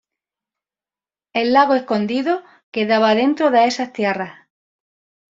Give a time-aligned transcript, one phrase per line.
[1.31, 4.47] El lago Escondido quedaba dentro de esas tierras.